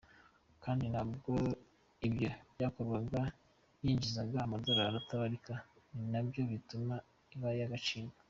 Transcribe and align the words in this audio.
Kandi 0.63 0.85
nabwo 0.93 1.33
iyo 2.07 2.29
byakorwaga 2.53 3.21
yinjizaga 3.83 4.37
amadorali 4.41 4.95
atabarika, 5.01 5.53
ni 5.93 6.03
nabyo 6.13 6.41
bituma 6.51 6.95
iba 7.35 7.49
iy’agaciro. 7.57 8.11